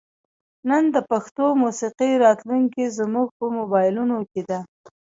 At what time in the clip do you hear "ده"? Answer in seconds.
4.49-4.59